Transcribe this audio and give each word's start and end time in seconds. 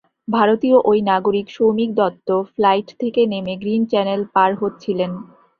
ভারতীয় 0.27 0.77
ওই 0.89 0.99
নাগরিক 1.11 1.47
সৌমিক 1.49 1.89
দত্ত 1.95 2.29
ফ্লাইট 2.53 2.87
থেকে 3.01 3.21
নেমে 3.31 3.53
গ্রিন 3.61 3.81
চ্যানেল 3.91 4.21
পার 4.35 4.51
হচ্ছিলেন। 4.61 5.11